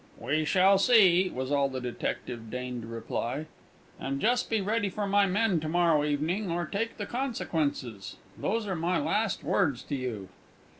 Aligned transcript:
"We 0.17 0.45
shall 0.45 0.79
see," 0.79 1.29
was 1.29 1.51
all 1.51 1.69
the 1.69 1.79
detective 1.79 2.49
deigned 2.49 2.81
to 2.81 2.87
reply; 2.87 3.45
"and 3.99 4.19
just 4.19 4.49
be 4.49 4.59
ready 4.59 4.89
for 4.89 5.05
my 5.05 5.27
men 5.27 5.59
to 5.59 5.69
morrow 5.69 6.03
evening, 6.03 6.49
or 6.49 6.65
take 6.65 6.97
the 6.97 7.05
consequences. 7.05 8.15
Those 8.35 8.65
are 8.65 8.75
my 8.75 8.97
last 8.97 9.43
words 9.43 9.83
to 9.83 9.95
you!" 9.95 10.29